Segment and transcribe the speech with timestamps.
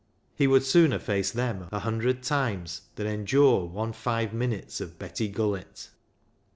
[0.33, 5.31] He would sooner face them a hundred times than endure one five minutes of Betty
[5.31, 5.89] Gullett.